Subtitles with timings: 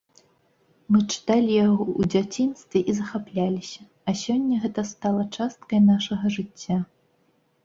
[0.93, 3.81] Мы чыталі яго ў дзяцінстве і захапляліся,
[4.11, 6.77] а сёння гэта стала часткай нашага жыцця.